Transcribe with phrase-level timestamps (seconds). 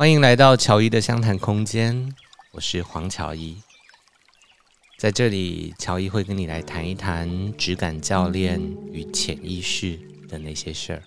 [0.00, 2.14] 欢迎来到乔伊的相谈空间，
[2.52, 3.58] 我是黄乔伊。
[4.98, 8.58] 在这里，乔伊会跟你来谈一谈质感教练
[8.94, 11.02] 与潜意识的那些事儿。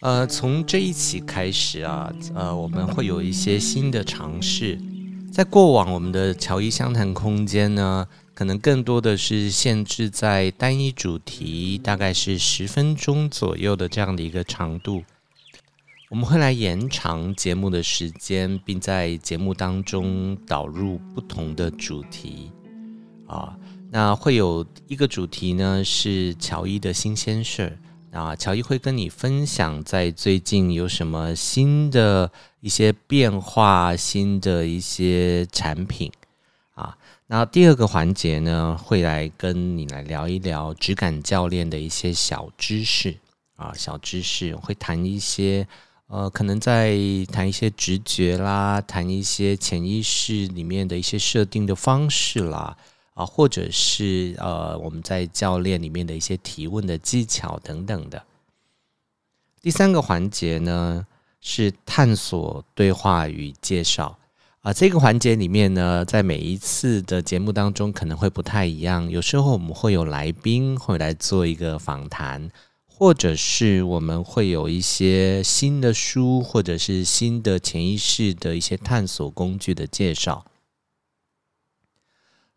[0.00, 4.80] 呃，从这一期开始啊，呃，我们会有一些新的尝试。
[5.30, 15.04] 在过往，我们的乔伊相谈空间呢，可能更多的是限制在单一主题，大概是十分钟左右的这样的一个长度。
[16.10, 22.52] 我们会来延长节目的时间，并在节目当中导入不同的主题
[23.26, 23.56] 啊。
[23.90, 28.36] 那会有一个主题呢，是乔伊的新鲜事儿啊。
[28.36, 36.12] 乔伊会跟你分享在最近有什么新的一些变化，新的一些产品
[36.74, 36.96] 啊。
[37.26, 43.16] 那第二个环节呢，会来跟你来聊一聊质感教练的一些小知识
[43.56, 45.66] 啊，小知识会谈一些。
[46.06, 46.96] 呃，可能在
[47.32, 52.76] 谈一些直觉啦，谈一些潜意识里面的一些设定的方式啦，
[53.14, 58.22] 啊，或者是呃，我们在教练里面的一些提问的技巧等等的。
[59.62, 61.06] 第三个环节呢，
[61.40, 64.18] 是探索对话与介绍
[64.60, 72.50] 啊，这个环节里面呢，在每一次的节目当中可能会不太一样，有时候我们会有来宾会来做一个访谈。
[72.96, 80.46] 或者是我们会有一些新的书，或者是新的潜意识的一些探索工具的介绍。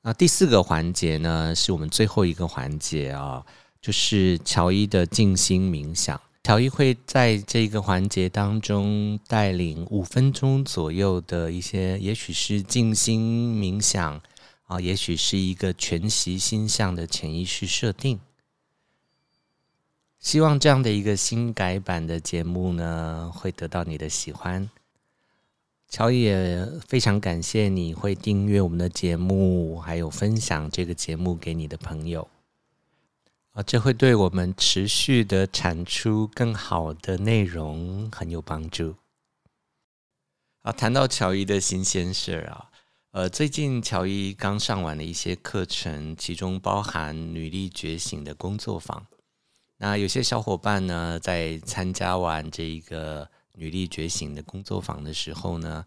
[0.03, 3.43] 那第四个环节呢，是我们最后一个环节啊，
[3.81, 6.21] 就是乔伊的静心冥想。
[6.43, 13.19] 乔伊会在这个环节当中带领五分钟左右的一些，也许是静心
[13.59, 14.21] 冥想
[14.67, 18.19] 啊，也许是一个全息心象的潜意识设定。
[20.27, 24.69] 希望这样的一个新改版的节目呢，会得到你的喜欢。
[25.87, 32.27] 乔伊也非常感谢你会订阅我们的节目，还有分享这个节目给你的朋友
[33.53, 38.95] 啊，这会对我们持续的产出更好的内容很有帮助。
[40.63, 42.69] 啊，谈到乔伊的新鲜事儿啊，
[43.11, 49.07] 呃，最近乔伊刚上完了一些课程，其中包含女力觉醒的工作坊。
[49.79, 55.85] 那有些小伙伴呢，在参加完这一个女力觉醒的工作坊的时候呢，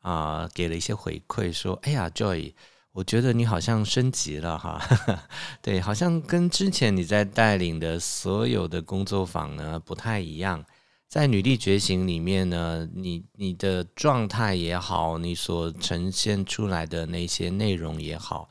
[0.00, 2.54] 啊、给了一些回馈，说：“哎呀，Joy，
[2.92, 4.80] 我觉得你好像升级了哈，
[5.60, 10.64] 对，好像跟之前你在带领的所有的工作坊呢不太一样。
[11.08, 18.48] 在女力觉醒里面呢，你你的状态也好，你所呈现出来的那些内容也好，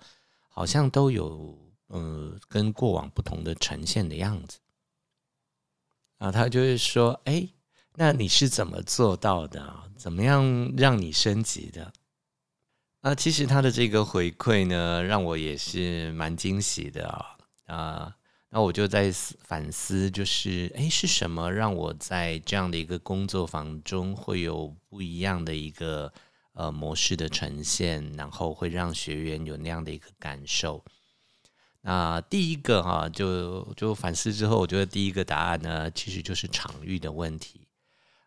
[0.49, 1.57] 好像都有
[1.93, 4.59] 嗯、跟过往不同的呈现的样子。”
[6.21, 7.49] 啊，他就会说：“哎，
[7.95, 9.73] 那你是怎么做到的？
[9.97, 11.91] 怎么样让你升级的？”
[13.01, 17.25] 啊，其实他的这个回馈呢，让我也是蛮惊喜的啊。
[17.65, 18.15] 啊，
[18.51, 26.13] 那我就在思反思，就是哎，是什么让我在这样的一个工作坊中会有不一样的一个
[26.53, 30.85] 呃模式的呈现，然后会让学员有那样的一个感受。
[31.83, 37.61] 那第一个哈，就就反思之后，我觉得第一个答案呢，其实就是场域的问题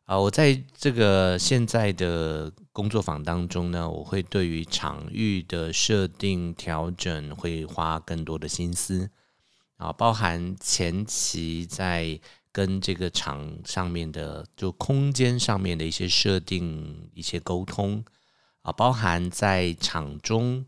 [0.06, 0.18] 啊。
[0.18, 9.08] 我在这个现在的工作坊当中呢，我会对于场域的设定调整会花更多的心思
[9.76, 12.18] 啊，包含前期在
[12.50, 18.04] 跟这个场上面的就空间上面的一些设定、一些沟通
[18.62, 20.66] 啊，包含在场中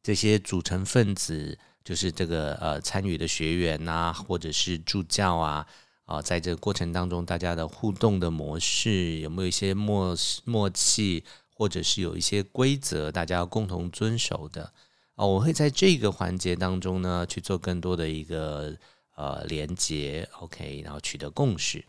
[0.00, 1.58] 这些组成分子。
[1.84, 5.66] 就是这个呃参与的学员呐、啊，或者是助教啊，
[6.04, 11.24] 啊、在这个过程当中，大家的互动的模式有没有一些默默契，
[11.54, 14.72] 或者是有一些规则，大家要共同遵守的
[15.16, 18.74] 啊、我会在这个环节当中呢，去做更多的一个
[19.16, 21.84] 呃连接，OK，然后取得共识。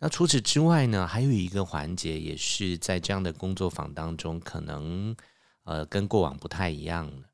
[0.00, 5.14] 那除此之外呢，还有一个环节也是在这样的工作坊当中，可能
[5.62, 7.29] 呃跟过往不太一样的。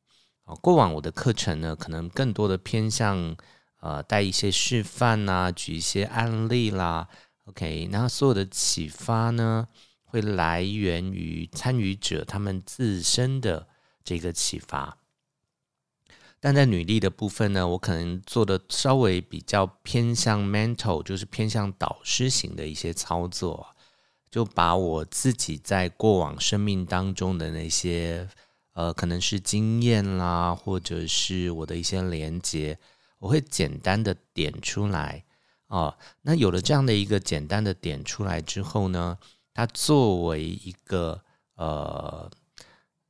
[0.54, 3.37] 过往我的课程呢，可能更多的偏向
[3.81, 7.08] 呃带一些示范呐、举一些案例啦
[7.46, 9.66] ，OK，那所有的启发呢，
[10.04, 13.66] 会来源于参与者他们自身的
[14.04, 14.98] 这个启发。
[16.38, 23.75] 但在女力的部分呢，我可能做的稍微比较偏向 mental，就是偏向导师型的一些操作，
[24.31, 28.28] 就把我自己在过往生命当中的那些。
[28.76, 32.78] 呃，可能是经验啦，或者是我的一些连接，
[33.19, 35.25] 我会简单的点出来
[35.69, 39.17] 哦，那有了这样的一个简单的点出来之后呢，
[39.55, 41.23] 它作为一个
[41.55, 42.31] 呃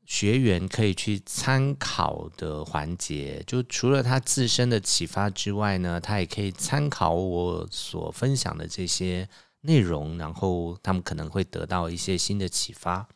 [0.04, 9.28] 学员可以去参考的环节，就除了他自身的启发之外呢，他也可以参考我所分享的这些
[9.62, 13.08] 内容，然后他们可能会得到一些新的启发。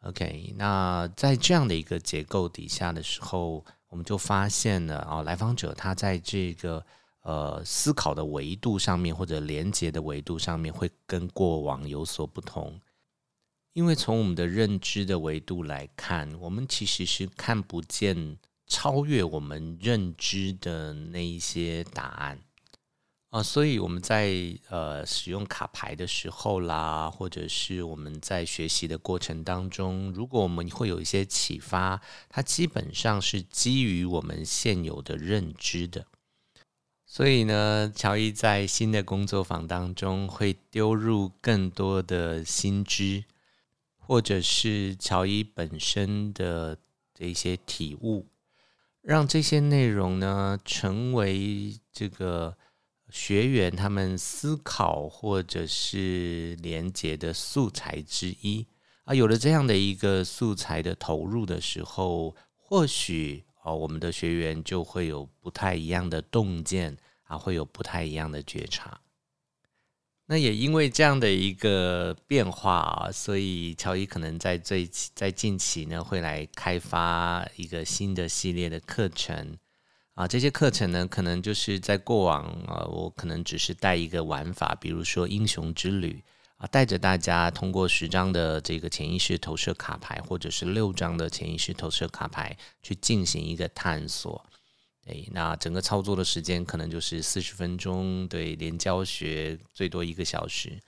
[0.00, 6.84] OK，那在这样的一个结构底下的时候，我们就发现了啊，来访者他在这个。
[7.22, 12.80] 呃，思考的维度上面，或者连接的维度上面，会跟过往有所不同。
[13.74, 22.40] 因为从我们的认知的维度来看，我们其实是看不见超越我们认知的那一些答案
[23.30, 24.34] 啊、所以我们在
[24.70, 36.06] 呃使用卡牌的时候啦，或者是我们在学习的过程当中，如果我们会有一些启发，它基本上是基于我们现有的认知的。
[37.06, 43.24] 所以呢，乔伊在新的工作坊当中会丢入更多的新知，
[43.96, 46.76] 或者是乔伊本身的
[47.14, 48.26] 的一些体悟，
[49.02, 52.56] 让这些内容呢成为这个
[53.12, 58.66] 学员他们思考或者是连接的素材之一
[59.04, 59.14] 啊。
[59.14, 63.44] 有了这样的一个素材的投入的时候，或许。
[63.62, 69.02] 哦，我们的学员就会有不太一样的洞见啊，会有不太一样的觉察。
[70.24, 79.58] 那也因为这样的一个变化啊，所以乔伊可能在最在近期呢，会来开发一个新的系列的课程
[80.14, 80.26] 啊。
[80.26, 86.22] 这些课程呢，可能就是在过往啊，我可能只是带一个玩法，比如说英雄之旅。
[86.56, 94.44] 啊，带着大家通过十张的这个潜意识投射卡牌，或者是六张的潜意识投射卡牌，去进行一个探索。
[95.02, 100.78] 对，那整个操作的时间可能就是四十分钟，对，连教学最多一个小时。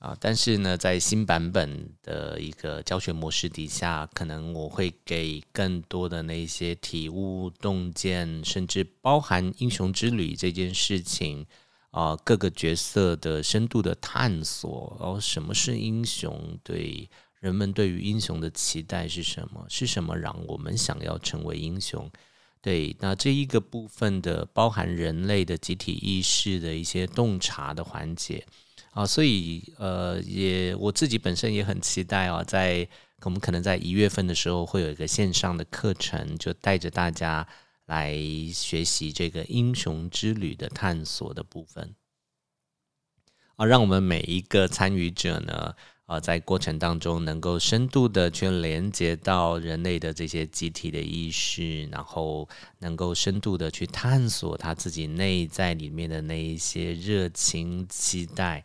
[0.00, 11.46] 啊，但是呢，在新版本的一个教学模式底下，可能我会给更多的那些体悟、洞见，甚至包含英雄之旅这件事情。
[11.90, 16.56] 啊，各个角色的深度的探索，然后什么是英雄？
[16.62, 17.10] 对
[17.40, 19.66] 人们对于英雄的期待是什么？
[19.68, 22.08] 是什么让我们想要成为英雄？
[22.62, 28.46] 对，那这一个部分的包含人类的集体意识的一些洞察的环节
[28.90, 32.88] 啊，所以呃，也我自己本身也很期待啊，在
[33.22, 37.46] 我们可能在一月份的时候会有一个线上的课程，就带着大家。
[37.86, 38.16] 来
[38.54, 41.96] 学习这个英雄之旅的探索的部分
[43.56, 45.74] 啊，让我们每一个参与者呢，
[46.06, 52.48] 啊，在过程当中能够深度的去连接到人类的这些集体的意识，然后
[52.78, 58.64] 能够深度的去探索他自己内在里面的那一些热情、期待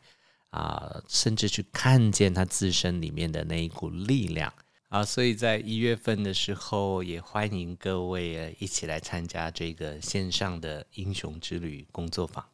[0.55, 4.53] 啊，甚至去看见他自身里面的那一股力量。
[4.89, 12.45] 啊，所以在一月份的时候，也欢迎各位一起来参加这个线上的英雄之旅工作坊。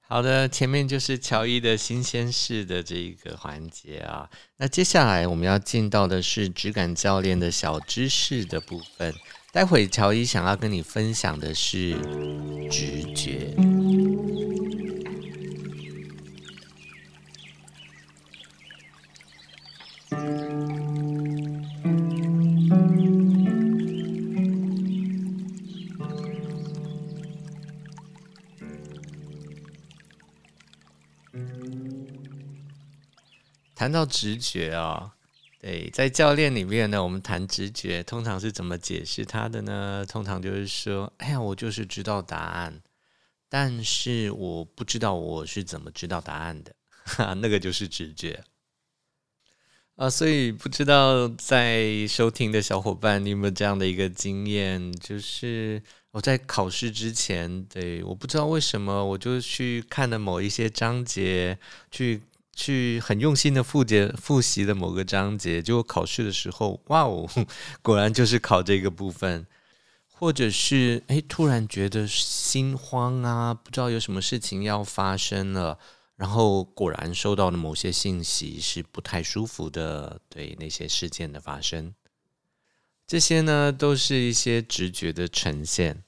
[0.00, 9.14] 好的，前面就是乔伊的新鲜事的这一个环节啊，那接下来我们要进到的是质感教练的小知识的部分。
[9.52, 11.92] 待会乔伊想要跟你分享的是
[12.70, 13.54] 直觉。
[33.74, 35.14] 谈到直觉啊，
[35.60, 40.04] 对，在教练里面呢，我们谈直觉，通常是怎么解释它的呢？
[40.06, 42.82] 通常就是说，哎呀，我就是知道答案，
[43.48, 46.74] 但是我不知道我是怎么知道答案的，
[47.04, 48.42] 哈，那个就是直觉
[49.98, 50.08] 啊。
[50.08, 54.90] 所以不知道在收听的小伙伴，你有没有这样的一个经验？
[54.92, 61.58] 就是我在考试之前，对，我不知道为什么，我就去看了某一些章节，
[61.90, 62.22] 去。
[62.60, 67.24] 去很用心的复习复习的某个章节，结果考试的时候，哇哦，
[67.82, 69.46] 果然就是考这个部分，
[70.10, 75.78] 或者是诶，突然觉得心慌啊，不知道有什么事情要发生了，
[76.18, 81.94] 然后果然收到的某些信息是不太舒服的，对那些事件的发生，
[83.06, 86.02] 这些呢都是一些直觉的呈现。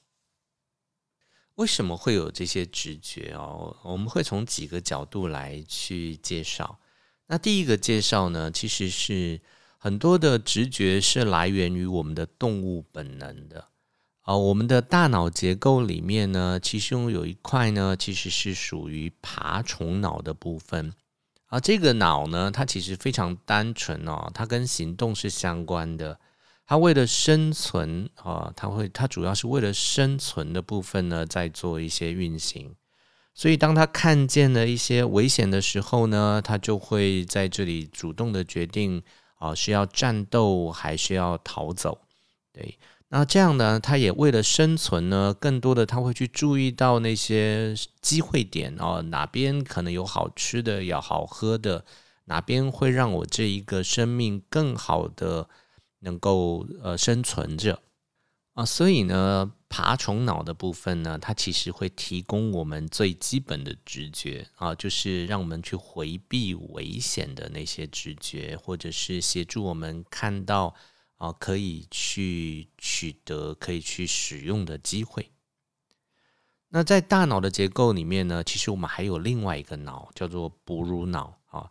[1.55, 3.77] 为什么会有这些直觉哦？
[3.85, 6.81] 我们会从几个角度来去介绍。
[7.27, 9.41] 那第一个介绍呢，其实是
[9.79, 13.70] 很多的直觉是来源于我们的动物本能的。
[14.31, 20.95] 呃，我们的大脑结构里面呢，其中有一块呢，其实是属于爬虫脑的部分。
[21.47, 26.17] 啊、这个脑呢，它其实非常单纯哦，它跟行动是相关的。
[26.65, 32.77] 它为了生存啊，它会，它主要是为了生存的部分呢，在做一些运行。
[33.35, 39.03] 所以，当它看见了一些危险的时候呢，它就会在这里主动的决定
[39.41, 42.03] 啊，是要战斗还是要逃走。
[42.53, 42.79] 对。
[43.13, 51.85] 那这样呢，他也为了生存呢，更多的他会去注意到那些机会点哦，哪边可能有好吃的、有好喝的，
[52.27, 55.49] 哪边会让我这一个生命更好的
[55.99, 57.81] 能够呃生存着
[58.55, 58.65] 啊。
[58.65, 70.77] 所以呢，爬虫脑的部分呢，它其实会提供我们最基本的直觉啊，就是让我们去回避危险的那些直觉，或者是协助我们看到。
[71.21, 75.31] 啊，可以去取得、可以去使用的机会。
[76.71, 81.71] 那在大脑的结构里面呢，其实我们还有另外一个脑，叫做哺乳脑啊。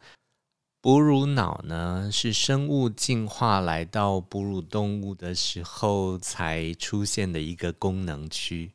[0.81, 8.71] 哺乳脑呢，是生物进化来到哺乳动物的时候才出现的一个功能区。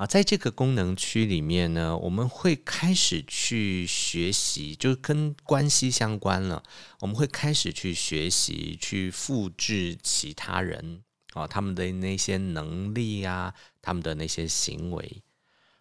[0.00, 6.62] 啊，在这个功能区里面呢，我们会开始去学习，就跟关系相关了。
[7.00, 11.02] 我们会开始去学习，去复制其他人
[11.34, 13.52] 啊，他们的那些能力啊，
[13.82, 15.22] 他们的那些行为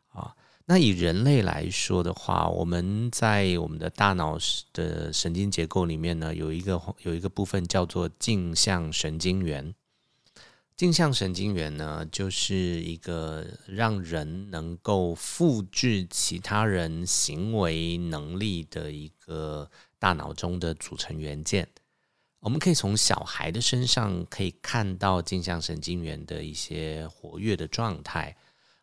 [0.10, 0.36] 啊。
[0.66, 4.38] 那以人类来说的话，我们在我们的大脑
[4.74, 9.74] 的神经结构里面呢，有一个有一个部分叫做镜像神经元。
[10.80, 19.70] 镜像神经元呢，就是一个让人能够复制其他人行为能力的一个
[20.00, 21.68] 大脑中的组成元件。
[22.40, 28.34] 我们可以从小孩的身上可以看到镜像神经元的一些活跃的状态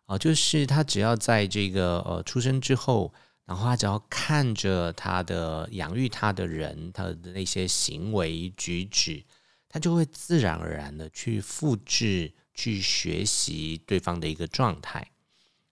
[0.05, 3.11] 啊，就是他只要在这个呃出生之后，
[3.47, 9.25] 然后他只要看着他的养育他的人，他的那些行为举止。
[9.69, 15.11] 他就会自然而然的去复制、去学习对方的一个状态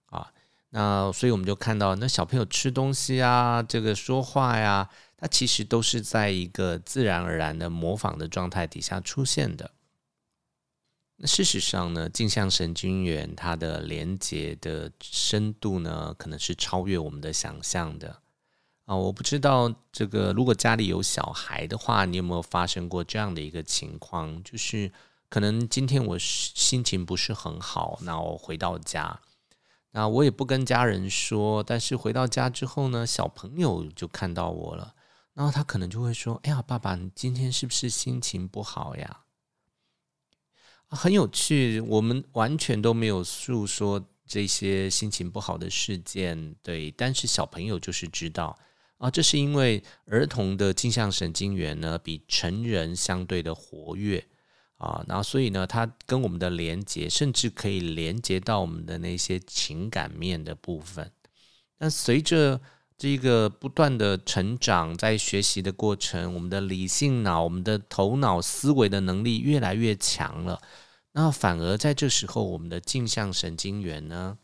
[0.07, 0.33] 啊。
[0.71, 9.71] 那所以我们就看到，那小朋友吃东西啊，这个说话呀，他其实都是在一个自然而然的模仿的状态底下出现的。
[11.17, 18.21] 那事实上呢，镜像神经元它的连接的深度呢，可能是超越我们的想象的。
[18.85, 24.43] 啊，我不知道这个，如果家里有小孩的话，你有没有发生过这样的一个情况？
[24.45, 24.93] 就是
[25.31, 29.21] 可能今天我心情不是很好，那我回到家，
[29.93, 34.95] 那我也不跟家人说，但是回到家之后呢，小朋友就看到我了，
[35.33, 39.21] 然后他可能就会说：“哎呀，爸爸，你今天是不是心情不好呀？”
[40.89, 48.59] 很有趣，我们完全都没有诉说这些心情不好的事件，对，但是小朋友就是知道。
[49.05, 54.25] 啊，这是因为儿童的镜像神经元呢，比成人相对的活跃
[54.79, 61.13] 啊，然后所以呢，它跟我们的连接，甚至可以连接到我们的那些情感面的部分。
[61.77, 62.59] 那随着
[62.97, 70.63] 这个不断的成长，在学习的过程，我们的理性脑、我们的头脑思维的能力越来越强了，
[71.13, 74.39] 那反而在这时候，我们的镜像神经元呢，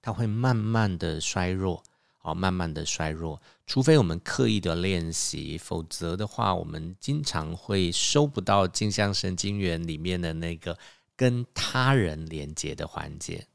[0.00, 1.82] 它会慢慢的衰弱。
[2.28, 10.76] 好，慢慢的衰弱，除非我们刻意的练习，否则的话，我们经常会收不到镜像神经元里面的那个
[11.16, 13.46] 跟他人连接的环节。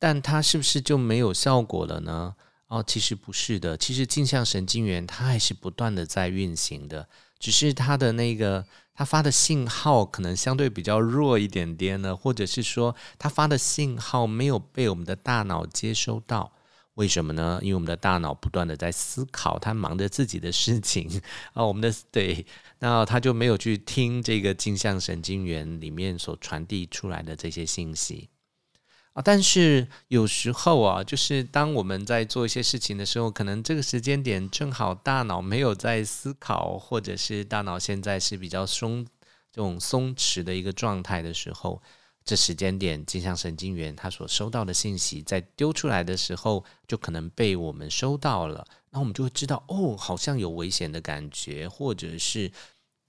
[0.00, 2.34] 但它是不是就没有效果了呢？
[2.66, 16.50] 哦，其实不是的，其实镜像神经元它还是不断的在运行的，只是它的那个它发的信号可能相对比较弱一点点呢，或者是说它发的信号没有被我们的大脑接收到。
[16.96, 17.58] 为什么呢？
[17.62, 21.20] 因为我们的大脑不断的在思考，他忙着自己的事情
[21.52, 22.44] 啊，我们的对，
[22.78, 28.30] 那他就没有去听这个镜像神经元里面所传递出来的这些信息
[29.12, 29.20] 啊。
[29.22, 39.04] 但是有时候啊，就是当我们在做一些事情的时候，可能这个时间点正好大脑没有在思考，或者是大脑现在是比较松
[39.52, 41.82] 这种松弛的一个状态的时候。
[42.26, 48.66] 这时间点，镜像神经元它所收到的信息，在丢出来的时候，就可能被我们收到了。
[48.90, 52.50] 然后我们就会知道，哦，好像有危险的感觉，或者是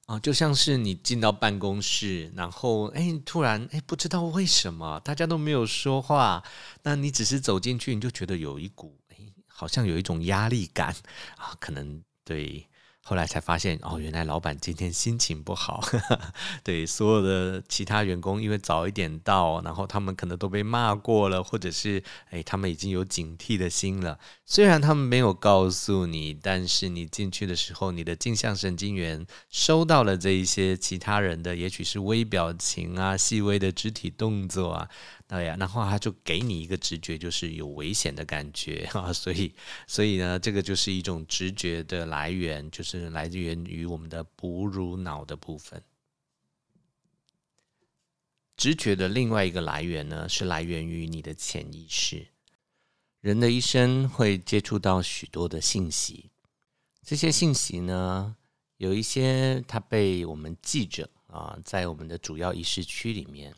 [0.05, 6.43] 啊，就像是你进到办公室，然后哎，突然哎，不知道为什么大家都没有说话，
[6.83, 10.95] 那你只是走进去，你就觉得有一股哎，好像有一种压力感
[11.37, 12.67] 啊，可能对。
[13.09, 15.81] 后来才发现，哦，原来老板今天心情不好。
[16.61, 24.19] 对，所有的其他员工因为早一点到，然后他们可能都被骂过了，或者是诶，他们已经有警惕的心了。
[24.45, 34.89] 虽然他们没有告诉你，但是你进去的时候，你的镜像神经元收到了这一些其他人的，也许是微表情啊、细微的肢体动作啊。
[35.27, 39.53] 对呀，然后他就给你一个直觉，就是有危险的感觉啊，所以，
[39.85, 45.83] 所以呢，这个就是一种直觉的来源，就是来源于我们的哺乳脑的部分。
[48.55, 52.25] 直觉的另外一个来源呢，是来源于你的潜意识。
[53.19, 56.31] 人的一生会接触到许多的信息，
[57.03, 58.33] 这些信息呢，
[58.77, 63.53] 有一些它被我们记着啊，在我们的主要意识区里面。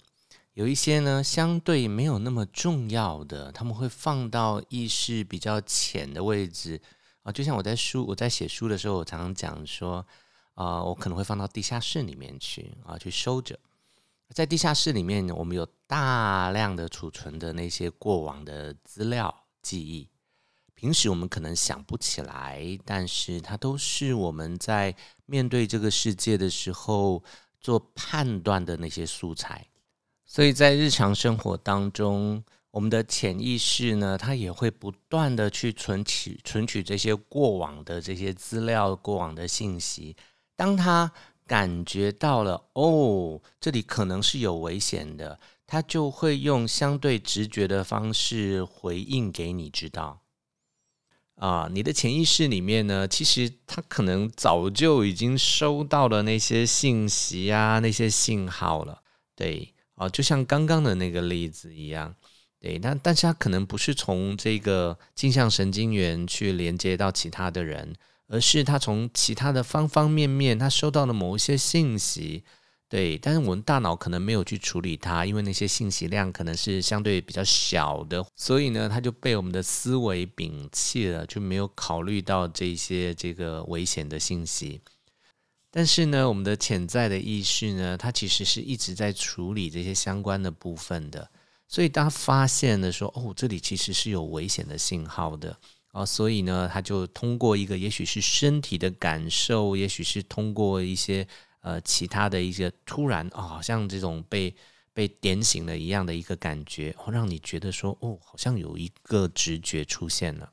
[0.60, 6.82] 有一些呢，相对没有那么重要的，他们会放到意识比较浅的位置
[7.24, 7.32] 啊。
[7.32, 10.06] 就像我在书，我在写书的时候，我常常讲说，
[10.56, 13.58] 啊，我可能会放到地下室里面去啊，去收着。
[14.32, 20.10] 在地下室里面，我们有大量的储存的那些过往的资料记忆，
[20.76, 24.94] 平时我们可能想不起来，但是它都是我们在
[25.26, 27.24] 面对这个世界的时候
[27.62, 29.66] 做判断的那些素材。
[30.32, 40.16] 所以在日常生活当中，我们的潜意识呢，它也会不断的去存取、存取这些过往的这些资料、过往的信息。
[40.56, 41.12] 当他
[41.48, 50.22] 感觉到了哦，这里可能是有危险的，他就会用相对直觉的方式回应给你知道。
[51.38, 59.02] 啊，你的潜意识里面呢，其实他可能早就已经收到了那些信息啊，那些信号了，
[59.36, 59.74] 对。
[60.00, 62.16] 哦，就像刚刚的那个例子一样，
[62.60, 67.94] 对，那但是他可能不是从这个镜像神经元去连接到其他的人，
[68.28, 72.46] 而是他从其他的方方面面，他收到了某一些信息，
[72.88, 84.82] 对，但是我们大脑可能没有去处理它，因为那些信息量可能是相对比较小的，所以呢，他就被我们的思维摒弃了，就没有考虑到这些这个危险的信息。
[85.72, 91.30] 但是呢，我们的潜在的意识呢，它其实是一直在处理这些相关的部分的。
[91.68, 95.56] 所以当发现的说，哦，这里其实是有危险的信号的
[95.92, 101.28] 啊，所以呢，他就通过一个也许是身体的感受，也许是通过一些
[101.62, 104.56] 呃其他的一些突然啊，好像这种被
[104.92, 110.52] 被点醒了一样的一个感觉，哦，让你觉得说，哦，好像有一个直觉出现了。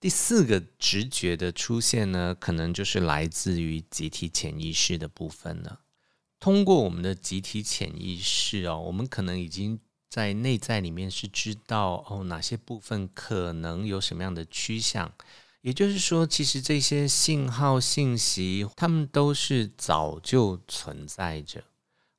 [0.00, 5.80] 第四个直觉的出现呢，可能就是来自于集体潜意识的部分了。
[6.38, 15.12] 通过我们的集体潜意识哦，我们可能已经在内在里面是知道哦，哪些部分可能有什么样的趋向。
[15.60, 21.62] 也就是说，其实这些信号信息，它们都是早就存在着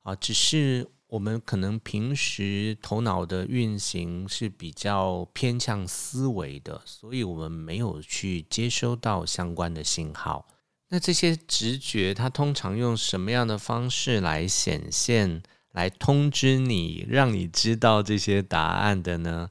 [0.02, 0.88] 啊，只是。
[1.12, 10.48] 我们可能平时头脑的运行是比较偏向思维的，所以我们没有去接收到相关的信号。
[10.88, 19.50] 那这些直觉，它通常用什么样的方式来显现，来通知你，让你知道这些答案的呢？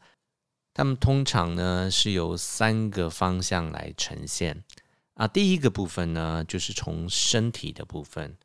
[0.74, 4.64] 他们通常呢是由三个方向来呈现
[5.14, 5.28] 啊。
[5.28, 8.36] 第一个部分呢，就是从身体的部分。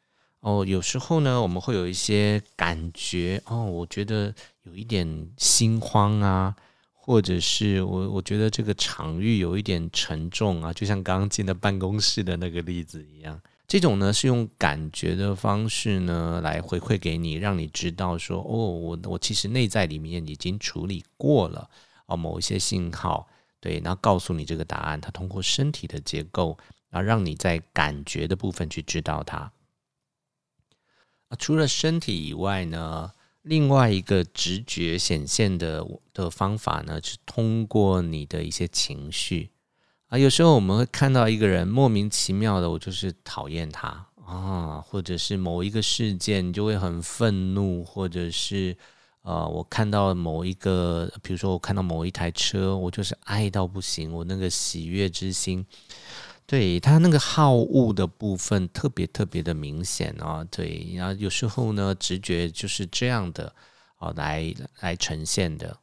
[0.47, 4.33] 哦，有时候呢，我们会有一些感觉哦，我觉得
[4.63, 6.55] 有一点心慌啊，
[6.93, 13.43] 或者是我我觉得这个场域有一点沉重啊，就像刚刚进的办公室的那个例子一样。
[13.67, 21.69] 这种呢是用感觉的方式呢来回馈给你，让你知道说，哦，我我其实内在里面已经处理过了
[22.07, 23.27] 哦，某一些信号，
[23.59, 26.57] 对，然后告诉你这个答案，它通过身体的结构，
[26.89, 29.51] 然后让你在感觉的部分去知道它。
[31.29, 33.11] 啊除了身体以外呢，
[33.43, 39.51] 另外一个直觉显现的的方法呢，是通过你的一些情绪
[40.09, 40.19] 啊。
[40.19, 48.77] 有时候我们会看到一个人莫名其妙的，我就是讨厌他啊，或者是某一个事件，你就会很愤怒，或者是
[49.23, 55.65] 呃，我看到某一个，比如说我看到某一台车，我就是爱到不行，我那个喜悦之心。
[56.49, 63.53] 对，他那个好恶的部分特别特别的明显啊，对，然后有时候呢，直觉就是这样的
[63.97, 65.81] 啊，来来呈现的。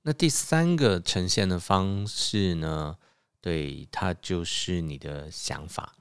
[0.00, 2.96] 那第三个呈现的方式呢，
[3.42, 5.92] 对，它就是你的想法。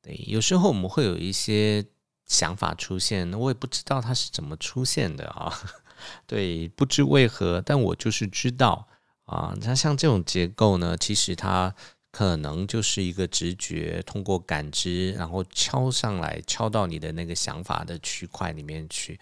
[0.00, 1.84] 对，有时候我们会有一些
[2.26, 5.52] 想法出现，我也不知道它是怎么出现的啊，
[6.24, 8.86] 对，不知为何，但我就是知道
[9.24, 9.56] 啊。
[9.60, 11.74] 那像这种结构呢，其实它。
[12.12, 19.18] 可能就是一个直觉，通过感知，然后敲上来，敲到你的那个想法的区块里面去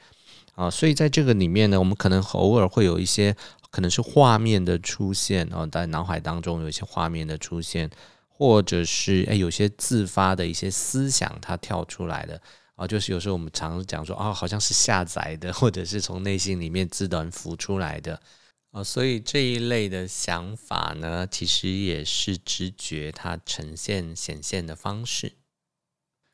[0.54, 0.70] 啊。
[0.70, 3.36] 所以在这个里面呢，我们可能偶尔会有一些
[3.70, 7.90] 可能是画面的出现啊，在脑海当中有一些画面的出现，
[8.28, 12.40] 或者是诶有些自发的一些思想它跳出来的
[12.74, 18.18] 啊，就是有时候我们常常讲说啊，好像是下载的，或者是从内心里面自然浮出来的。
[18.82, 25.34] 所以这一类的想法呢，其实也是直觉它呈现显现的方式。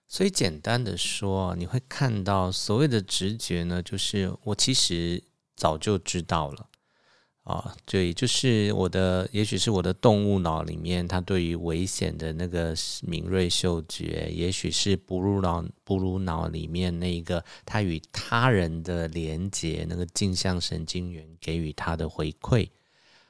[0.07, 5.25] 所以简单的说，你会看到所谓的直觉呢，就是我其实
[5.57, 6.69] 早就知道了。
[7.45, 22.69] 啊，对，就是我的，也许是我的动物脑里面，它对于危险的那个敏锐嗅觉，也许是哺乳脑哺乳脑里面那一个它与他人的连接，那个镜像神经元给予它的回馈，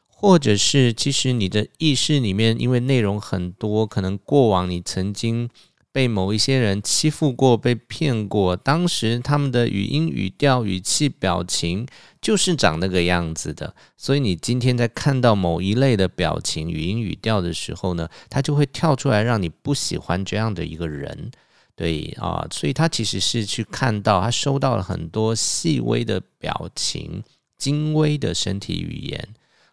[0.06, 5.50] 或者是其实你的意识里面，因为内容很多，可能过往你曾经。
[5.94, 11.86] 被某一些人欺负过，被骗过，当时他们的语音、语调、语气、表情
[12.20, 13.72] 就是长那个样子的。
[13.96, 21.30] 所以你今天在看到某一类的表情、语音、语调的时候呢，它就会跳出来，让你不喜欢这样的一个人。
[21.76, 27.22] 对啊，所以他其实是去看到，他收到了很多细微的表情、
[27.56, 29.28] 精微的身体语言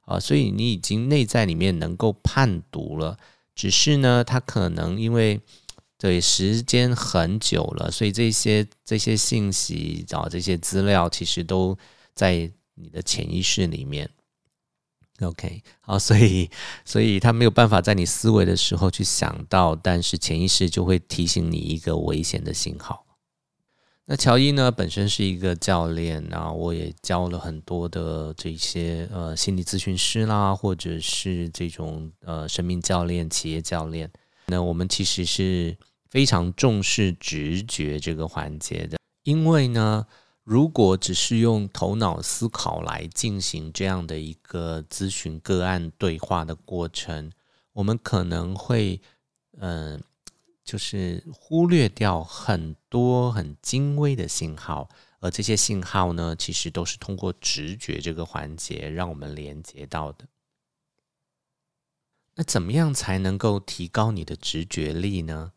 [0.05, 3.17] 啊，所以你已经内在里面能够判读了。
[3.55, 5.41] 只是呢，他可能因为。
[6.01, 11.77] 对，时间很久了，所以这些这些信息找这些资料，其实都
[12.15, 14.09] 在你的潜意识里面。
[15.19, 16.49] OK，好，所以
[16.83, 23.05] 所以他没有办法在你思维的时候去想到，但是潜意识就会提醒你一个危险的信号。
[24.05, 34.11] 那乔伊呢，本身是一个教练，然后我也教了很多的这些呃心理咨询师啦，或者是这种呃生命教练、企业教练。
[34.47, 35.77] 那我们其实是。
[36.11, 40.05] 非常重视直觉这个环节的，因为呢，
[40.43, 47.31] 如果只是用头脑思考来进行这样的一个咨询个案对话的过程，
[47.71, 48.99] 我们可能会，
[49.57, 50.03] 嗯、
[50.65, 54.89] 就是忽略掉很多很精微的信号，
[55.21, 60.27] 而这些信号呢，其实都是通过直觉这个环节让我们连接到的。
[62.35, 65.53] 那怎么样才能够提高你的直觉力呢？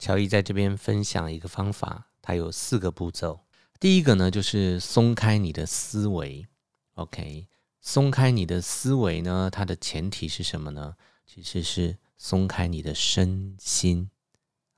[0.00, 3.40] 乔伊在这边分享一个方法，它有四个步骤。
[3.78, 6.46] 第一个呢，就是松开你的思维。
[6.94, 7.46] OK，
[7.82, 10.94] 松开你的思维呢，它的前提是什么呢？
[11.26, 14.10] 其实是松开你的身心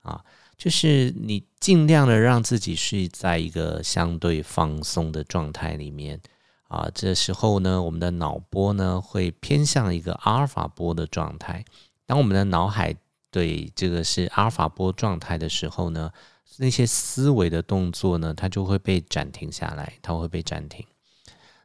[0.01, 0.25] 啊，
[0.57, 6.21] 就是你尽量的让自己是在一个相对放松的状态里面
[6.67, 6.91] 啊。
[6.93, 11.63] 这时候呢，我们的脑波呢会偏向一个阿尔法波的状态。
[12.05, 12.93] 当我们的脑海
[13.33, 16.11] 对，这个是阿尔法波状态的时候呢，
[16.57, 20.85] 那些思维的动作呢，它就会被暂停下来，它会被暂停。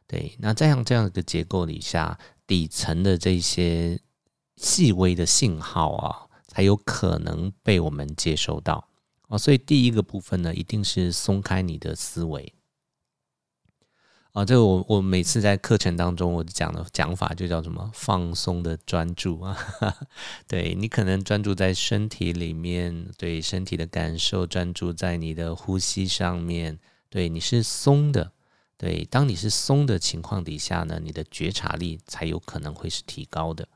[0.07, 3.99] 对，那这样这样一个结构底下，底层的这些
[4.55, 8.89] 细微的信号啊，才有可能被我们接收到
[9.27, 9.37] 啊。
[9.37, 12.51] 所以第一个部分呢，一定是松开你的思维。
[14.33, 19.57] 啊，这个我我每次在课程当中我讲的讲法就叫什么放松的专注啊，
[20.47, 26.77] 对，你可能专注在身体里面，对身体的感受，专注在你的呼吸上面，
[27.09, 28.31] 对，你是松的，
[28.77, 33.67] 对，当你是松的情况底下呢，你的觉察力才有可能会是提高的。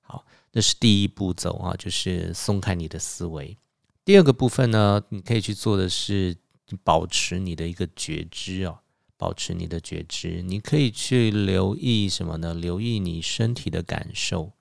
[0.00, 3.56] 好，这是第一步骤啊，就是松开你的思维。
[4.04, 6.36] 第二个部分呢，你可以去做的是
[6.82, 8.82] 保持你的一个觉知啊。
[9.18, 12.54] 保持你的觉知，你可以去留意什么呢？
[12.54, 14.52] 留意你身体的感受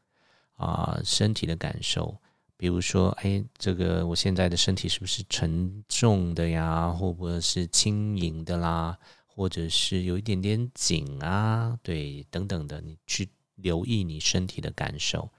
[0.55, 2.17] 啊，身体的感受。
[2.57, 6.89] 比如说，哎，这个我现在的身体是不是沉重的呀？
[6.89, 8.97] 或者是轻盈的啦？
[9.27, 11.77] 或者是有一点点紧啊？
[11.83, 15.29] 对，等等的，你去留意你身体的感受，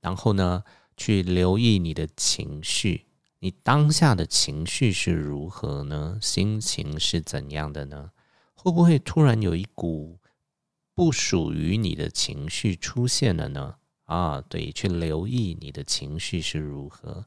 [0.00, 0.64] 然后呢，
[0.96, 3.04] 去留意你的情绪，
[3.40, 6.18] 你当下的情绪是如何呢？
[6.22, 8.12] 心情是怎样的呢？
[8.66, 10.18] 会不会突然有一股
[10.92, 13.76] 不属于你的情绪出现了呢？
[14.06, 17.26] 啊，对，去留意你的情绪是如何。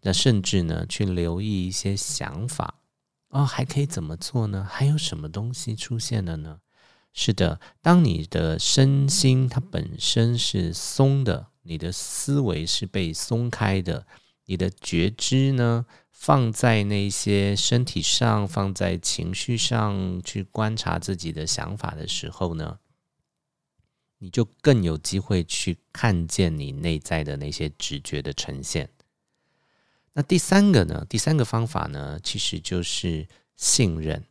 [0.00, 2.80] 那甚至呢，去留意一些想法。
[3.28, 4.66] 哦，还可以怎么做呢？
[4.66, 6.60] 还有什么东西出现了呢？
[7.12, 14.06] 是的，当你的身心它本身是松的，你的思维是被松开的，
[14.46, 15.84] 你的觉知呢，
[16.20, 22.78] 放在那些身体上，放在情绪上去观察自己的想法的时候呢，
[24.18, 28.90] 你就更有机会去看见你内在的那些直觉的呈现。
[30.12, 31.06] 那第三个呢？
[31.08, 34.22] 第三个方法呢，其实就是信任，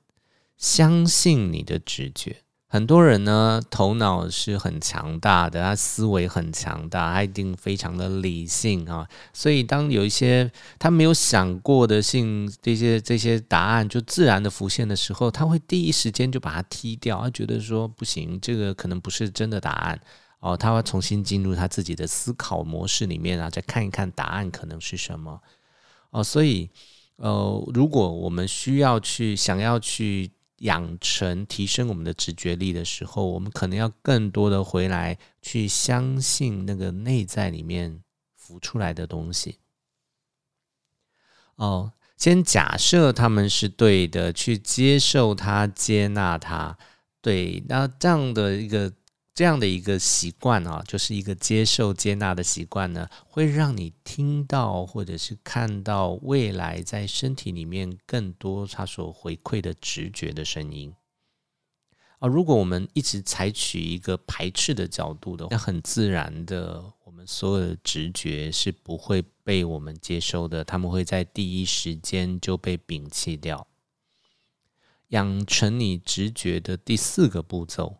[0.57, 2.43] 相信你的直觉。
[2.71, 9.09] 很多人呢，头脑是很强大的，他思维很强大，他一定非常的理性啊。
[9.33, 19.99] 所以，当有一些他没有想过的性这些这些答案就自然的浮现的时候，他会第一时间就把它踢掉，他觉得说不行，这个可能不是真的答案
[20.39, 20.55] 哦。
[20.55, 25.41] 他会重新进入他自己的思考模式里面啊，再看一看答案可能是什么
[26.11, 26.23] 哦。
[26.23, 26.69] 所以，
[27.15, 30.29] 呃，如果我们需要去想要去。
[30.59, 38.01] 养成提升我们的直觉力的时候，我们可能要更多的回来去相信那个内在里面
[38.35, 39.59] 浮出来的东西。
[41.55, 46.77] 哦，先假设他们是对的，去接受他，接纳他，
[47.21, 48.93] 对，那这样的一个。
[49.39, 60.93] 这样的一个习惯啊，就是一个接受接纳的习惯呢，会让你听到或者是看到未来在身体里面更多他所回馈的直觉的声音
[62.17, 62.27] 啊。
[62.27, 73.65] 如果我们一直采取一个排斥的角度的话，那很自然的，我们所有的直觉是不会被我们接收的，他们会在第一时间就被摒弃掉。
[75.07, 77.99] 养成你直觉的第四个步骤。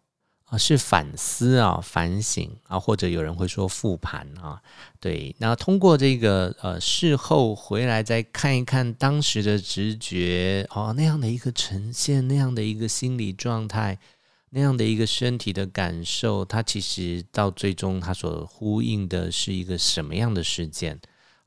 [0.49, 4.59] 啊，是反思啊，反省啊，或者有人会说复盘啊，
[4.99, 5.35] 对。
[5.37, 13.99] 那通过这个呃事后回来再看一看当时的直觉哦，那样的一个呈现，那样的一个心理状态，
[14.49, 20.99] 那样的一个身体的感受，它其实到最终它所呼应的是一个什么样的事件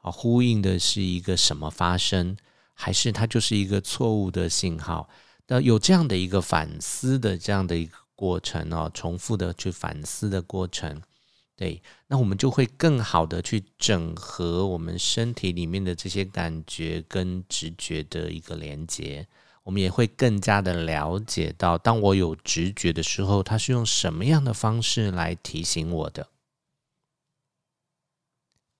[0.02, 0.12] 啊？
[0.12, 2.36] 呼应的是一个什么发生，
[2.72, 5.08] 还是它就是一个错误的信号？
[5.48, 7.96] 那有这样的一个反思的这样的一个。
[8.22, 11.02] 过程哦，重复的去反思的过程，
[11.56, 19.26] 对，那我们就会更好的去整合我们身体里面的这些感觉跟直觉的一个连接，
[19.64, 26.28] 我们也会更加的了解到，当我有直觉的时候，它是用什么样的方式来提醒我的。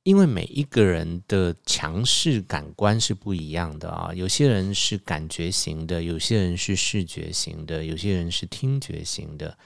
[0.04, 9.56] 因为每一个人的强势感官是不一样的啊，有些人是感觉型的，有些人是视觉型的，有些人是听觉型的，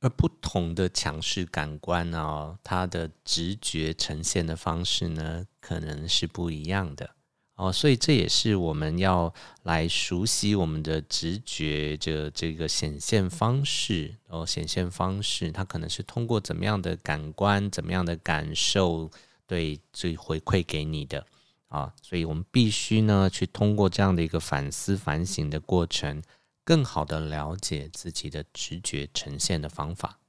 [0.00, 7.10] 而不同的强势感官啊，它的直觉呈现的方式呢，可能是不一样的
[7.56, 19.10] 哦，所以这也是我们要来熟悉我们的直觉的这个显现方式哦，显现方式它可能是通过怎么样的感官，怎么样的感受。
[19.50, 21.26] 对，最回馈给你的
[21.66, 26.22] 啊，所以我们必须呢，去通过这样的一个反思反省的过程，
[26.64, 30.20] 更好的了解自己的直觉呈现的方法。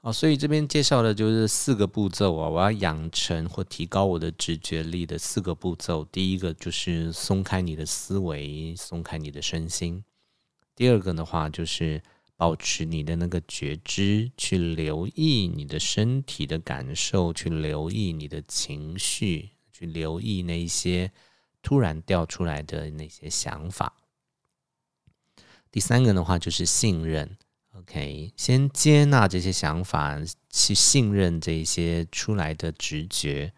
[0.00, 6.04] 好，所以这边介绍的就是四个步骤啊，我要养成或提高我的直觉力的四个步骤。
[6.04, 10.04] 第一个就是松开你的思维，松开你的身心。
[10.76, 12.00] 第二个的话就是。
[12.36, 21.10] 保持你的那个觉知，去留意你的身体的感受，去留意你的情绪，去留意那些
[21.62, 23.94] 突然掉出来的那些想法。
[25.70, 27.36] 第三个的话就是信任
[27.72, 30.18] ，OK，先接纳这些想法，
[30.50, 33.52] 去信任这些出来的直觉。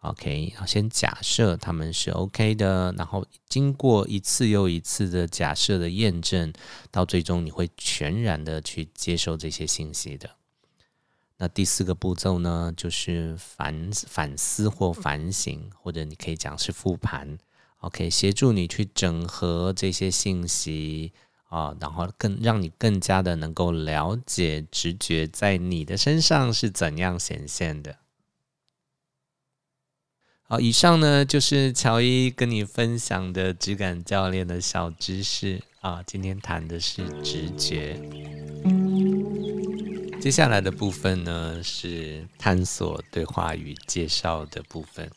[0.00, 6.50] OK，先假设他们是 OK 的，然后经过一次又一次的假设的验证，
[6.90, 10.30] 到最终你会全然的去接受这些信息的。
[11.36, 17.38] 那第四个步骤呢，就是反反思或反省，或者你可以讲是复盘。
[17.80, 21.12] OK，协助你去整合这些信息
[21.48, 27.96] 啊，然后更让你更加的能够了解直觉在你的身上是怎样显现的。
[30.50, 36.02] 好，以上呢就是乔伊跟你分享的质感教练的小知识啊。
[36.04, 37.96] 今天谈的是直觉，
[40.20, 45.08] 接下来的部分呢是探索对话与介绍的部分。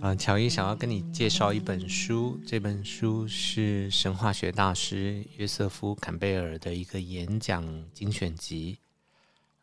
[0.00, 8.78] 啊，乔伊想要跟你介绍一本书，这本书是神话学大师约瑟夫·坎贝尔的一个演讲精选集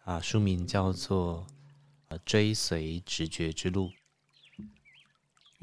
[0.03, 1.47] 啊，书名叫做
[2.25, 3.87] 《追随直觉之路》。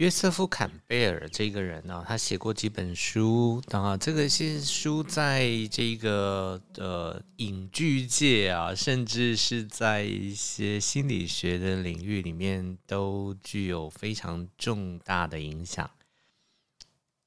[0.01, 15.91] 约瑟夫·坎贝尔这个人呢、他写过几本书啊，这个些书在这个呃影剧界啊，甚至是在一些心理学的领域里面，都具有非常重大的影响。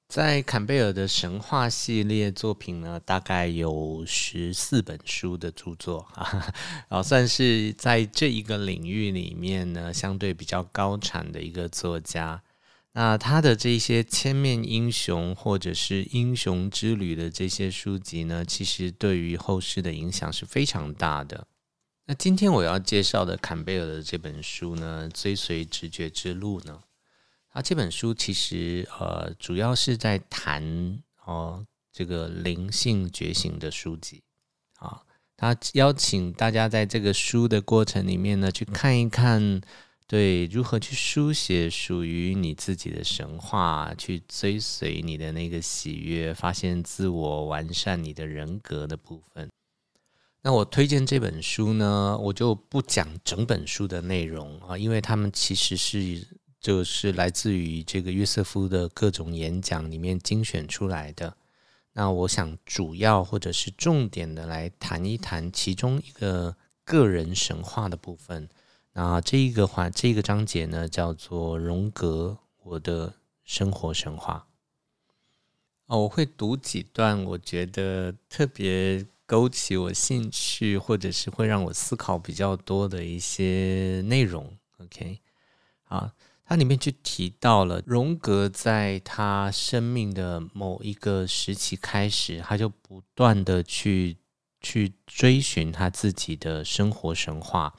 [0.07, 6.51] 在坎贝尔的神话系列作品呢，大概有十四本书的著作啊，
[6.89, 12.41] 然后算是在这一个领域里面呢，相对比较高产的一个作家。
[12.93, 21.47] 那他的这些千面英雄或者是英雄之旅的这些书籍呢，其实对于后世的影响是非常大的。
[22.05, 26.81] 那今天我要介绍的坎贝尔的这本书呢，《追随直觉之路》呢。
[27.49, 34.21] 啊，这本书其实呃，主要是在谈哦这个灵性觉醒的书籍
[34.79, 35.01] 啊。
[35.35, 39.61] 他邀请大家在这个书的过程里面呢，去看一看，
[40.07, 49.49] 对如何去书写属于你自己的神话，去追随你的那个喜悦，发现自我，完善你的人格的部分。
[50.41, 56.27] 那我推荐这本书呢，我就不讲整本书的内容啊，因为他们其实是。
[56.63, 61.35] 就是来自于这个约瑟夫的各种演讲里面精选出来的。
[61.91, 68.47] 那我想主要或者是重点的来谈一谈其中一个个人神话的部分。
[68.93, 74.47] 那这一个话这个章节呢，叫做荣格我的生活神话。
[75.87, 84.57] 哦，我会读几段我觉得特别勾起我兴趣，或者是会让我思考比较多的一些内容。
[84.77, 85.19] OK，
[85.85, 86.13] 啊。
[86.45, 94.17] 它里面就提到了荣格在他生命的某一个时期开始，他就不断的去
[94.59, 97.73] 去追寻他自己的生活神话，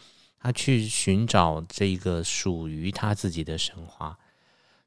[0.45, 4.19] 他去寻找这个属于他自己的神话。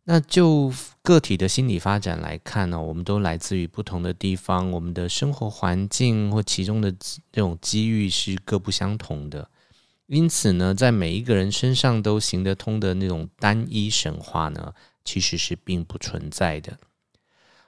[0.03, 6.91] 那就个体的心理发展来看呢，我们都来自于不同的地方，我们的生活环境或其中的
[7.31, 9.49] 这种机遇是各不相同的。
[10.05, 16.77] 因此呢，在每一个人身上都行得通的那种单一神话呢，其实是并不存在的。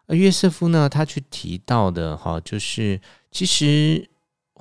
[0.05, 4.07] 而约瑟夫呢，他去提到的哈，就是其实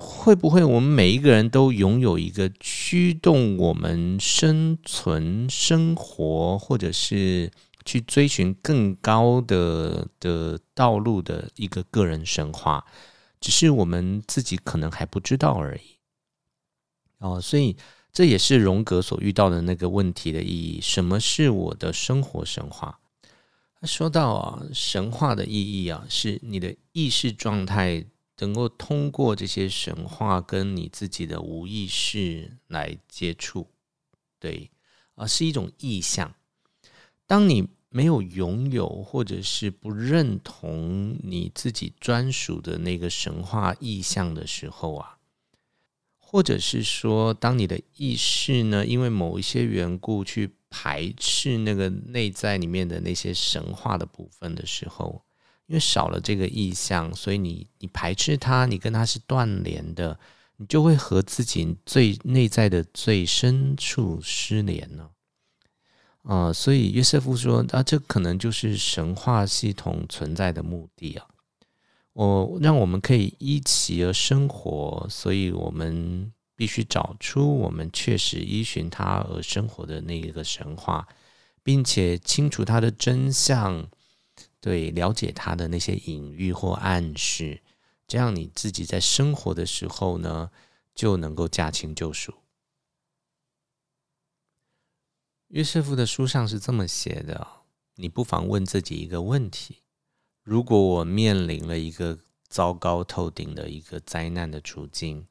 [0.01, 7.51] 会不会我们每一个人都拥有一个驱动我们生存、生活，或者是
[7.83, 12.85] 去追寻更高的的道路的一个个人神话，
[13.41, 15.97] 只是我们自己可能还不知道而已。
[17.17, 17.75] 哦，所以
[18.13, 20.79] 这也是荣格所遇到的那个问题的意义。
[20.81, 22.99] 什么是我的生活神话？
[23.81, 28.05] 他说到啊，神话的意义啊，是你的意识状态
[28.39, 33.67] 能够通过这些神话跟你自己的无意识来接触，
[34.39, 34.71] 对，
[35.15, 36.33] 啊，是一种意向。
[37.27, 45.15] 当你没有拥有或者是不认同你自己专属的那个神话意向的时候啊。
[46.31, 55.23] 或者是说，当你的意识呢，因为某一些缘故去排斥那个内在里面的那些神话的部分的时候，
[55.69, 60.19] 因为少了这个意象，所以你你排斥它，你跟它是断联的，
[60.57, 65.11] 你就会和自己最内在的最深处失联了。
[66.23, 71.27] 啊、所以约瑟夫说，啊，这可能就是神话系统存在的目的啊。
[72.13, 81.07] 我让我们可以依其而生活，所以我们必须找出我们确实依循它而生活的那一个神话，
[81.61, 83.87] 并且清楚它的真相，
[84.61, 87.61] 对，了解他的那些隐喻或暗示，
[88.07, 90.51] 这样你自己在生活的时候呢，
[90.93, 92.33] 就能够驾轻就熟。
[95.47, 97.47] 约瑟夫的书上是这么写的，
[97.95, 99.83] 你不妨问自己一个问题。
[100.43, 105.27] 如果我面临了一个糟糕透顶的一个灾难的处境，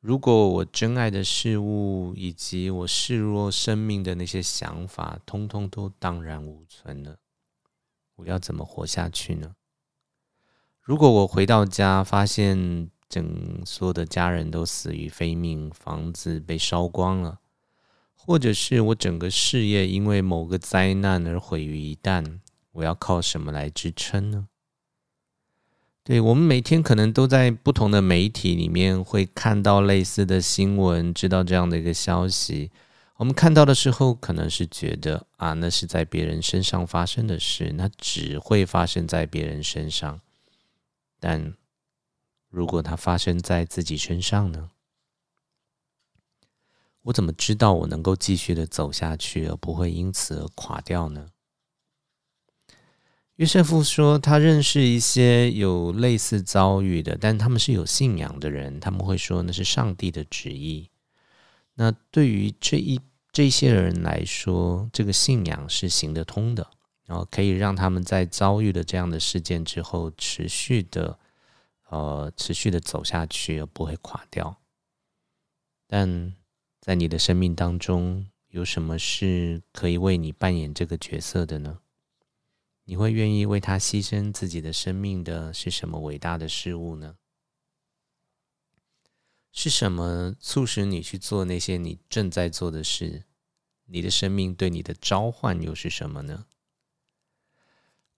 [0.00, 7.18] 如果我珍爱的事物以及我视若生命的那些想法，通通都荡然无存了，
[8.18, 9.54] 我要怎么活下去呢？
[10.80, 17.40] 如果我回到家，发现整所有的家人都死于非命，房子被烧光了，
[18.14, 22.40] 或者是我整个事业因为某个灾难而毁于一旦。
[22.72, 24.48] 我要靠什么来支撑呢？
[26.04, 32.70] 对，我们每天可能都在不同的媒体里面会看到类似的新闻，知道这样的一个消息。
[33.18, 40.20] 我们看到的时候，可能是觉得啊，那是在别人身上发生的事，那只会发生在别人身上。
[41.18, 41.54] 但
[42.48, 44.70] 如果它发生在自己身上呢？
[47.02, 51.30] 我怎么知道我能够继续的走下去，而不会因此而垮掉呢？
[53.34, 60.88] 约瑟夫说，他认识一些有类似遭遇的，但他们是有信仰的人，他们会说那是上帝的旨意。
[61.80, 63.00] 那对于这一
[63.30, 66.68] 这些人来说，这个信仰是行得通的
[67.06, 71.16] 然后可以让他们在遭遇了这样的事件之后，持续的
[71.88, 74.56] 呃持续的走下去，而不会垮掉。
[75.86, 76.34] 但
[76.80, 81.78] 在你的生命当中，有什么是可以为你扮演这个角色的呢？
[82.86, 87.14] 你会愿意为他牺牲自己的生命的是什么伟大的事物呢？
[89.60, 93.24] 是什么促使你去做那些你正在做的事？
[93.86, 96.46] 你的生命对你的召唤又是什么呢？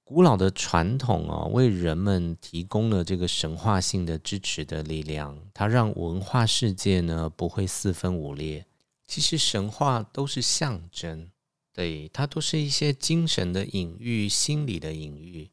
[0.05, 8.67] 古老的传统啊，为人们提供了这个神话性的支持的力量，它让文化世界呢不会四分五裂。
[9.07, 11.31] 其实神话都是象征，
[11.73, 15.51] 对，它都是一些精神的隐喻、心理的隐喻。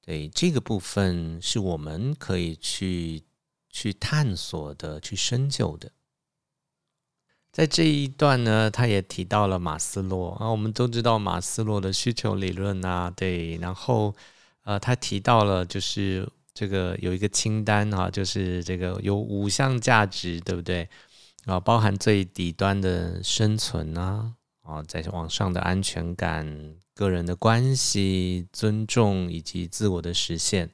[0.00, 3.22] 对，这个部分是我们可以去
[3.72, 5.90] 去探索的、去深究的。
[7.50, 14.14] 在这一段呢，他也提到了马斯洛啊，我们都知道马斯洛的需求理论啊，对，然后
[14.62, 20.88] 呃，他提到了就是这个有一个清单啊，就是这个有五项价值，对不对？
[21.44, 30.70] 啊，包含最底端的生存啊，啊，在网上的安全感、个人的关系、尊重以及自我的实现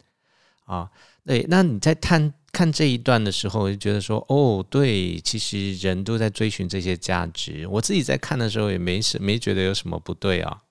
[0.65, 0.91] 啊。
[1.25, 7.67] 对，那你在探看这一段的时候，就觉得说，哦，对，其实人都在追寻这些价值。
[7.69, 10.63] 我自己在看的时候也没什没觉得有什么不对啊。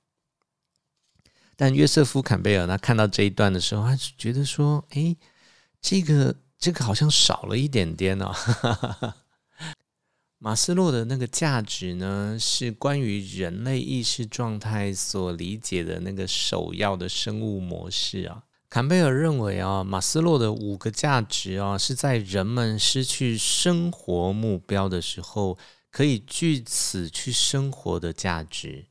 [1.56, 5.16] 但约瑟夫·坎贝尔他看到这一段的时候，他是觉得说，哎，
[5.82, 8.34] 这个这个好像少了一点点哦。
[10.40, 18.44] 马斯洛的那个价值呢，是关于人类意识状态所理解的那个首要的生物模式啊。
[18.70, 25.58] 坎贝尔认为啊，马斯洛的五个价值啊，是在人们失去生活目标的时候，
[25.90, 28.86] 可以据此去生活的价值。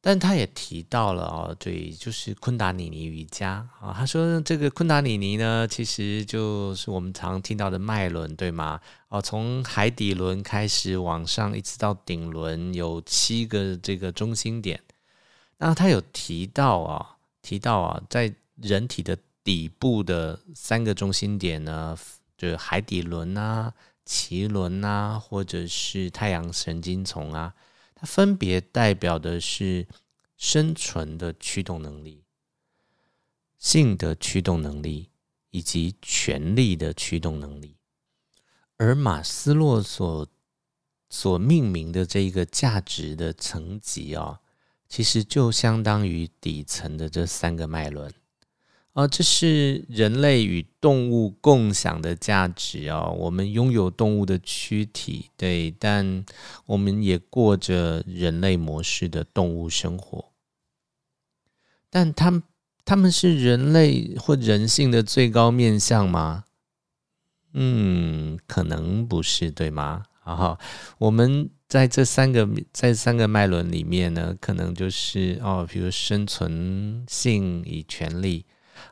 [0.00, 3.94] 但他也提到了哦，对，就是昆达里尼瑜伽啊。
[3.96, 8.80] 他说这个昆达里尼呢，其实就是我们常听到的脉轮，对吗？
[9.08, 14.82] 哦，从海底轮开始往上，一直到顶轮，有七个这个中心点。
[15.56, 17.13] 那他有提到啊，
[17.44, 21.94] 提到啊，在人体的底部的三个中心点呢，
[22.38, 23.74] 就是海底轮啊、
[24.06, 27.54] 脐轮啊，或者是太阳神经丛啊。
[27.94, 29.86] 它分别代表的是
[30.38, 32.24] 生存的驱动能力、
[33.58, 35.10] 性的驱动能力
[35.50, 37.76] 以及权力的驱动能力，
[38.78, 40.26] 而马斯洛所
[41.10, 44.40] 所命名的这一个价值的层级啊，
[44.94, 48.14] 其实就相当于底层的这三个脉轮。
[48.92, 53.12] 啊，这是人类与动物共享的价值哦！
[53.18, 56.24] 我们拥有动物的躯体，对，但
[56.66, 60.26] 我们也过着人类模式的动物生活。
[61.90, 62.40] 但他们
[62.84, 66.44] 他们是人类或人性的最高面向吗？
[67.52, 70.04] 嗯，可能不是，对吗？
[70.20, 70.60] 好好，
[70.98, 78.44] 我们在这三个在三个脉轮里面呢，可能就是哦，比如生存、性与权利。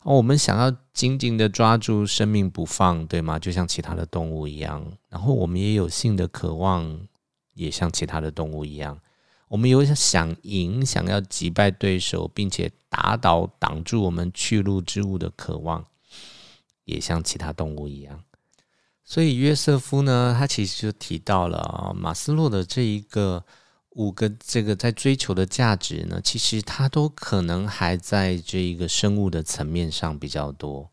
[0.02, 3.38] 哦，我们想要紧紧的抓住生命不放，对吗？
[3.38, 4.84] 就像其他的动物一样。
[5.08, 7.00] 然后我们也有性的渴望，
[7.54, 8.98] 也像其他的动物一样。
[9.48, 15.84] 我们有想赢、想要击败对手，并且打倒、挡住我们去路之物的渴望，
[16.84, 18.24] 也像其他动物一样。
[19.12, 23.44] 所以约瑟夫呢，他其实就提到了啊，马斯洛的这一个。
[23.94, 30.90] 五个这个在追求的价值呢，其实他都可能还在这一个生物的层面上比较多。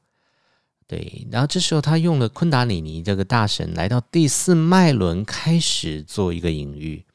[0.85, 7.05] 对，然后这时候他用了昆达里尼这个大神来到第四脉轮开始做一个隐喻。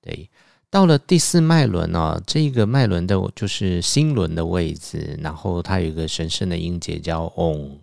[0.00, 0.30] 对，
[0.70, 7.78] 到了第四脉轮呢，这个脉轮的就是心轮的位置，然后它有一个神圣的音节叫嗡。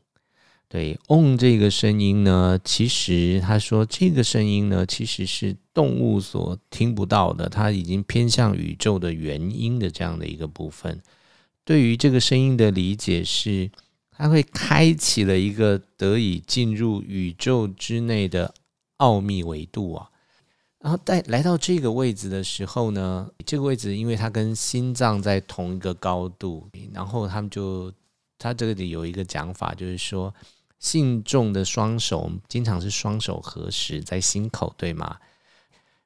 [0.72, 11.02] 对，嗡这个声音呢，其实他说这个声音呢，其实是动物所听不到的，它已经偏向宇宙的原因的这样的一个部分。
[11.66, 13.72] 对于这个声音的理解是，
[14.12, 18.54] 它会开启了一个得以进入宇宙之内的
[18.98, 20.08] 奥秘维度啊。
[20.82, 27.92] 然后在来到这个位置的时候呢，这个位置因为它跟心脏在同一个高度，然后他们就
[28.38, 30.32] 他这里有一个讲法，就是说。
[30.80, 35.20] 信众的双手经常是双手合十在心口，对吗？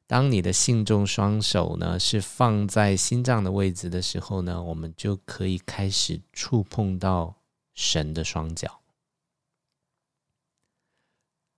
[0.06, 7.36] 当你的信众双手呢是放在心脏的位置的时候呢，我们就可以开始触碰到
[7.74, 8.82] 神的双脚。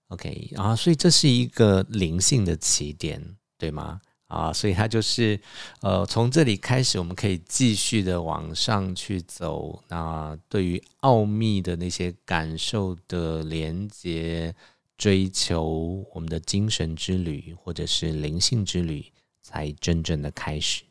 [0.09, 4.01] OK，啊所以这是一个灵性的起点，对吗？
[4.27, 5.39] 啊，所以它就是
[5.81, 9.83] 呃，从这里开始，我们可以继续的往上去走。
[9.87, 14.55] 那对于奥秘的那些感受的连接、
[14.97, 19.11] 追求，我们的精神之旅或者是灵性之旅，
[19.41, 20.83] 才真正的开始。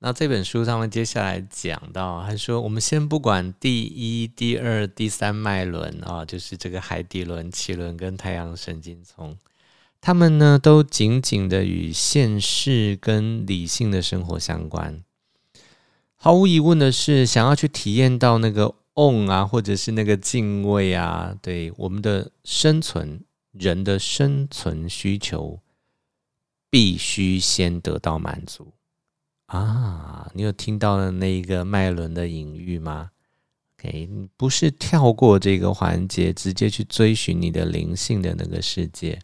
[0.00, 9.36] 那这本书上面接下来讲到，他说我们先不管第一、第二、第三脉轮啊，就是这个海底轮、脐轮跟太阳神经丛。
[10.00, 15.02] 他们呢，都紧紧的与现世跟理性的生活相关。
[16.14, 23.20] 毫无疑问的是，想要去体验到那个 on 啊，或者是那个敬畏啊，对我们的生存，
[23.52, 25.60] 人的生存需求，
[26.70, 28.72] 必须先得到满足
[29.46, 30.30] 啊！
[30.34, 33.10] 你有听到了那一个脉轮的隐喻吗
[33.78, 39.20] ？OK，不是跳过这个环节，直接去追寻你的灵性的那个世界。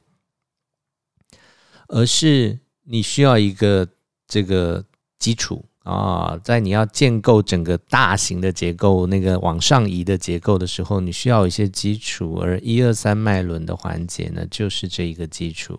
[1.88, 3.88] 而是你需要一个
[4.26, 4.84] 这个
[5.18, 15.78] 基础啊，在你要建构整个大型的结构，那个往上移的结构的时候，你需要一些基础，而一二三脉轮的环节呢，就是这一个基础。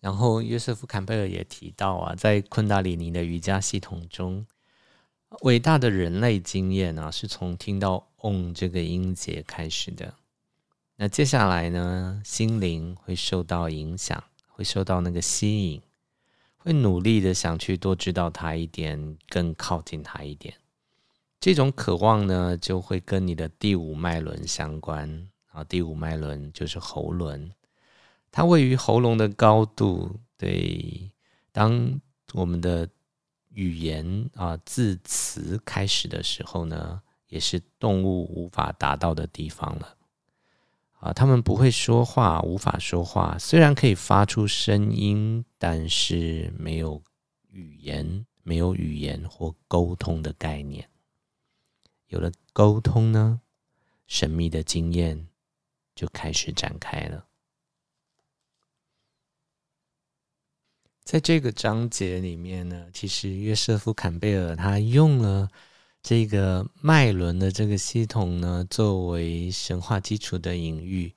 [0.00, 4.46] 然后约瑟夫·坎贝尔也提到啊，在昆达里尼的瑜伽系统中，
[5.40, 10.14] 伟大的人类经验啊，是从听到 Om 这个音节开始的。
[10.96, 14.22] 那接下来呢，心灵会受到影响。
[14.54, 15.82] 会受到那个吸引，
[16.56, 20.54] 会努力的想去多知道他一点，更靠近他一点。
[21.40, 25.28] 这种渴望呢，就会跟你的第五脉轮相关。
[25.50, 27.50] 啊，第五脉轮就是喉轮，
[28.30, 30.20] 它位于喉咙的高度。
[30.36, 31.10] 对，
[31.50, 32.00] 当
[32.32, 32.88] 我们的
[33.50, 39.96] 语言啊字词开始的时候呢，也是动物无法达到的地方了。
[41.04, 43.36] 啊，他们不会说话，无法说话。
[43.38, 47.02] 虽然可以发出声音，但是没有
[47.50, 50.88] 语言，没有语言或沟通的概念。
[52.06, 53.42] 有了沟通呢，
[54.06, 55.28] 神秘的经验
[55.94, 57.26] 就开始展开了。
[61.02, 65.50] 在这个章节里面呢，其实约瑟夫·坎贝尔他用了。
[66.04, 71.10] 这个脉轮的这个系统呢，作为神话基础的隐喻，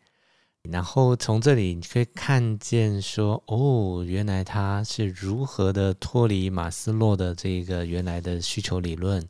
[0.61, 9.27] 然后从这里你可以看见说，哦，原来他是如何的脱离马斯洛的这个原来的需求理论，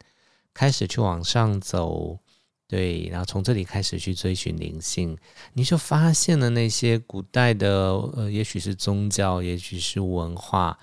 [0.53, 2.19] 开始去往上走，
[2.67, 5.17] 对，然后从这里开始去追寻灵性，
[5.53, 10.77] 你就发现了那些古代的，呃，也许是宗教，也许是文化。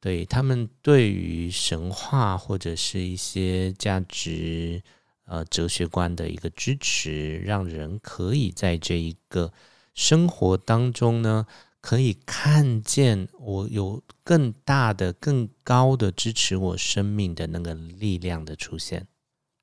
[0.00, 4.80] 对，他们对于神话或者是一些价值、
[5.26, 9.52] 呃哲学观的一个支持，让人可以在这一个
[9.94, 11.46] 生活当中呢，
[11.80, 19.08] 可以看见我有更大的、更高的支持我生命的那个力量的出现。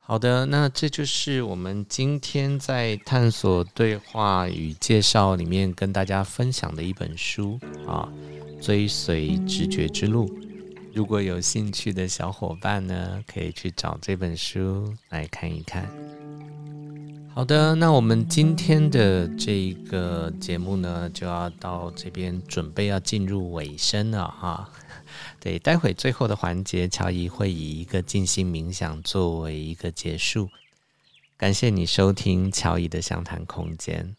[0.08, 8.08] 好的，那这就是我们今天在探索对话与介绍里面跟大家分享的一本书啊，
[8.64, 10.30] 《追随直觉之路》。
[10.94, 15.90] 如果有兴趣的小伙伴呢，可以去找这本书来看一看。
[17.34, 24.70] 好的，那我们今天的这个节目呢，就要到这边准备要进入尾声了哈。
[25.46, 30.50] 对，待会最后的环节，乔怡会以一个静心冥想作为一个结束。
[31.38, 34.16] 感谢你收听乔怡的相谈空间，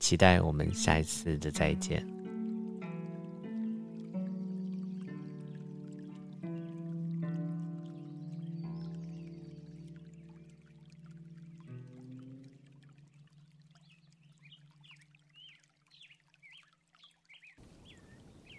[0.00, 2.08] 期待我们下一次的再见。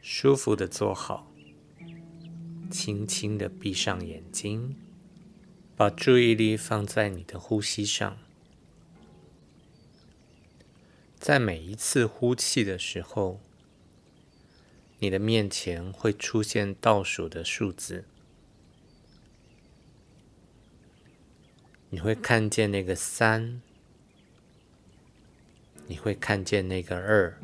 [0.03, 1.26] 舒服的坐好。
[2.69, 4.75] 轻轻的闭上眼睛，
[5.75, 8.17] 把注意力放在你的呼吸上。
[11.17, 13.39] 在每一次呼气的时候，
[14.99, 18.05] 你的面前会出现倒数的数字。
[21.89, 23.61] 你会看见那个三，
[25.87, 27.39] 你会看见那个二。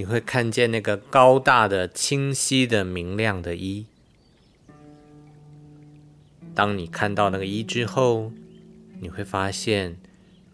[0.00, 3.84] 你会看见那个高大的、清晰的、明亮的一。
[6.54, 8.32] 当你看到那个一之后，
[8.98, 10.00] 你会发现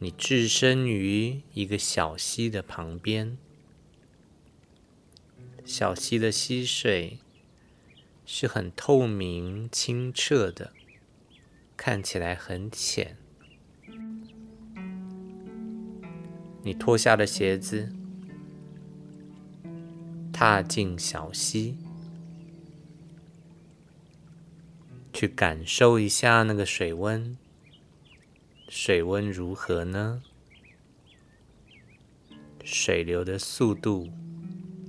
[0.01, 3.39] 你置身于一个小溪的旁边。
[5.65, 7.19] 小溪的溪水
[8.25, 10.73] 是很透明、清澈的，
[11.77, 13.17] 看起来很浅。
[16.65, 17.93] 你脱下了鞋子。
[20.39, 21.79] 踏进小溪，
[25.11, 27.39] 去感受一下那个水温。
[28.69, 30.23] 水温如何呢？
[32.63, 34.11] 水流的速度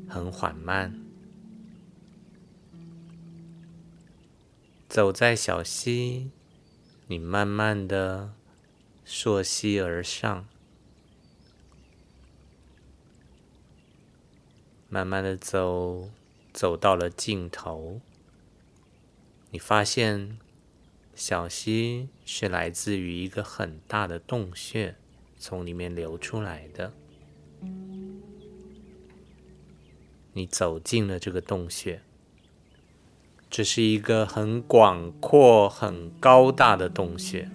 [0.10, 1.00] 很缓慢。
[4.90, 6.30] 走在小溪，
[7.08, 8.34] 你慢慢的
[9.06, 10.46] 溯溪而上，
[14.90, 16.10] 慢慢的走，
[16.54, 18.00] 走到了尽头，
[19.52, 20.38] 你发现。
[21.16, 24.94] 小溪是来自于一个很大的洞穴，
[25.36, 26.94] 从里面流出来的。
[30.34, 32.04] 你走进了这个洞穴，
[33.50, 37.50] 这是一个很广阔、很高大的洞穴。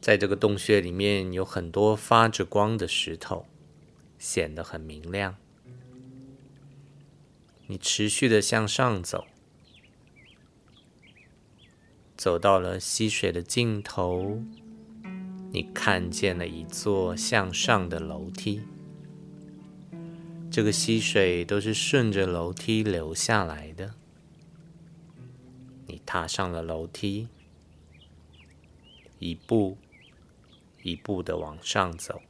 [0.00, 3.44] 在这个洞穴里面有很多发着光的石头，
[4.24, 5.36] 显得很明亮。
[7.66, 9.26] 你持续的向上走。
[12.16, 14.42] 走到了溪水的尽头，
[15.52, 18.62] 你看见了一座向上的楼梯。
[20.50, 23.94] 这个溪水都是顺着楼梯流下来的。
[25.86, 27.28] 你踏上了楼梯，
[29.18, 29.76] 一步
[30.82, 32.22] 一步的往上走，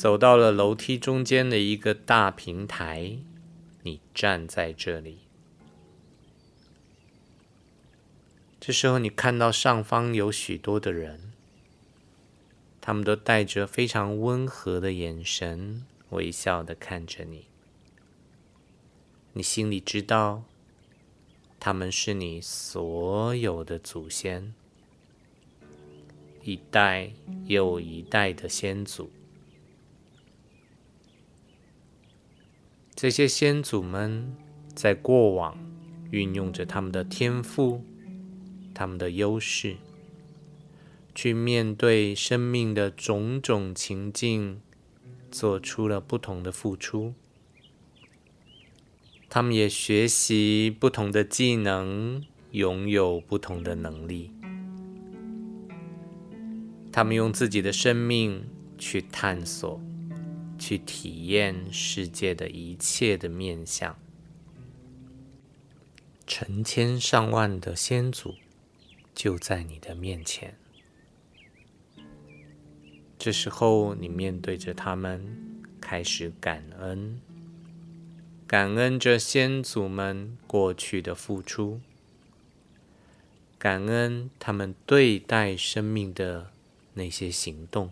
[0.00, 3.18] 走到了楼梯中间的一个大平台，
[3.82, 5.18] 你站在这里。
[8.58, 11.34] 这时候，你看到上方有许多的人，
[12.80, 17.44] 他们都带着非常温和的眼神，微笑的看着你。
[19.34, 20.44] 你心里知道，
[21.58, 24.54] 他们是你所有的祖先，
[26.42, 27.10] 一代
[27.44, 29.10] 又一代的先祖。
[33.00, 34.30] 这些先祖们
[34.74, 35.56] 在过往
[36.10, 37.82] 运用着他们的天赋。
[38.74, 39.78] 他们的优势，
[41.14, 44.60] 去面对生命的种种情境，
[45.30, 47.14] 做出了不同的付出。
[49.30, 54.30] 他们也学习不同的技能，拥有不同的能力。
[56.92, 58.44] 他们用自己的生命
[58.76, 59.80] 去探索，
[60.60, 63.98] 去体验世界的一切的面向。
[66.24, 68.36] 成千上万的先祖。
[69.12, 70.56] 就在你的面前，
[73.18, 77.20] 这时候你面对着他们，开始感恩，
[78.46, 81.80] 感恩着先祖们过去的付出，
[83.58, 86.50] 感恩他们对待生命的
[86.94, 87.90] 那些行动，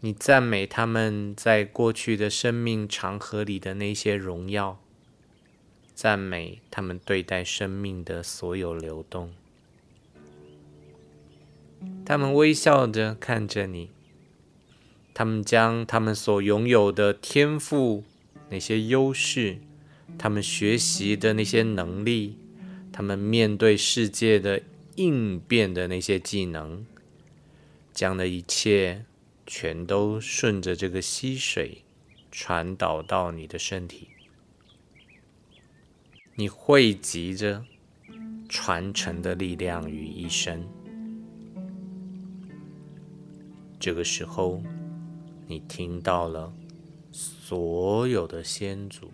[0.00, 4.80] 你赞美他们在过去的生命长河里的那些荣耀。
[5.94, 9.32] 赞美他们对待生命的所有流动，
[12.04, 13.88] 他们微笑着看着你，
[15.14, 18.04] 他们将他们所拥有的天赋、
[18.50, 19.56] 那些优势，
[20.18, 22.36] 他们学习的那些能力，
[22.92, 24.60] 他们面对世界的
[24.96, 26.84] 应变的那些技能，
[27.94, 29.05] 将的一切
[29.46, 31.82] 全都顺着这个溪水
[32.30, 34.08] 传导到你的身体。
[36.34, 37.64] 你汇集着
[38.48, 40.66] 传承的力量于一身。
[43.78, 44.62] 这个时候，
[45.46, 46.52] 你听到了
[47.12, 49.12] 所有的先祖，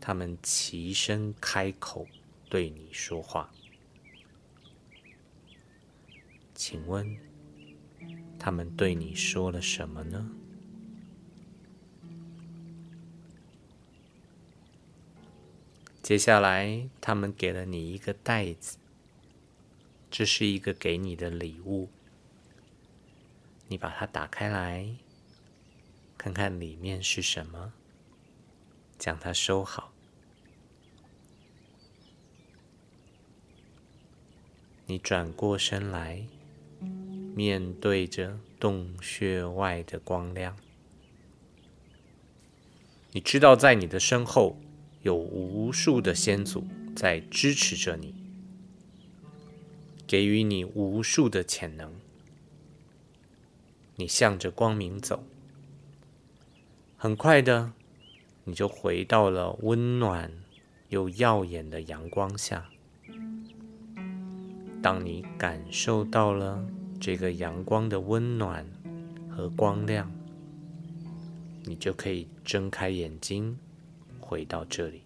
[0.00, 2.06] 他们齐声开口
[2.48, 3.50] 对你说话。
[6.54, 7.16] 请问，
[8.46, 10.30] 他们对你说了什么呢？
[16.00, 18.78] 接下来，他们给了你一个袋子，
[20.08, 21.88] 这是一个给你的礼物。
[23.66, 24.94] 你把它打开来，
[26.16, 27.72] 看看里面是什么，
[28.96, 29.92] 将它收好。
[34.86, 36.28] 你转过身来，
[37.36, 40.56] 面对着洞穴外的光亮，
[43.12, 44.56] 你知道，在你的身后。
[45.02, 46.66] 有无数的先祖
[46.96, 48.12] 在支持着你，
[50.04, 51.92] 给予你无数的潜能。
[53.94, 55.22] 你向着光明走，
[56.96, 57.72] 很快的，
[58.42, 60.32] 你就回到了温暖
[60.88, 62.68] 又耀眼的阳光下。
[64.82, 66.66] 当你感受到了
[67.00, 68.66] 这个阳光的温暖
[69.30, 70.10] 和光亮，
[71.64, 73.56] 你就可以睁开眼睛
[74.18, 75.02] 回到这里。